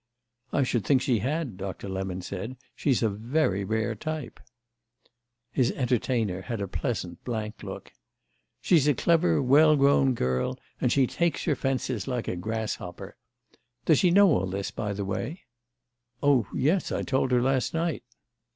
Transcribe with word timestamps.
"I 0.51 0.63
should 0.63 0.83
think 0.83 0.99
she 1.03 1.19
had," 1.19 1.57
Doctor 1.57 1.87
Lemon 1.87 2.23
said. 2.23 2.55
"She's 2.75 3.03
a 3.03 3.07
very 3.09 3.63
rare 3.63 3.93
type." 3.93 4.39
His 5.51 5.71
entertainer 5.73 6.41
had 6.41 6.59
a 6.59 6.67
pleasant 6.67 7.23
blank 7.23 7.61
look. 7.61 7.93
"She's 8.61 8.87
a 8.87 8.95
clever 8.95 9.43
well 9.43 9.75
grown 9.75 10.15
girl 10.15 10.57
and 10.81 10.91
she 10.91 11.05
takes 11.05 11.43
her 11.43 11.55
fences 11.55 12.07
like 12.07 12.27
a 12.27 12.35
grasshopper. 12.35 13.15
Does 13.85 13.99
she 13.99 14.09
know 14.09 14.31
all 14.31 14.47
this, 14.47 14.71
by 14.71 14.91
the 14.93 15.05
way?" 15.05 15.41
"Oh 16.23 16.47
yes, 16.51 16.91
I 16.91 17.03
told 17.03 17.29
her 17.31 17.39
last 17.43 17.75
night." 17.75 18.03